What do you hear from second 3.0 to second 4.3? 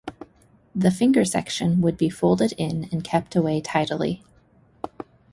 kept away tidily.